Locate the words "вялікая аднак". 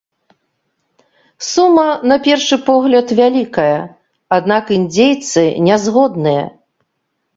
3.21-4.65